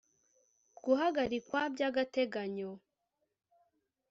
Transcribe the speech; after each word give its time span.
guhagarikwa 0.83 1.59
by 1.73 1.81
agateganyo 1.89 2.71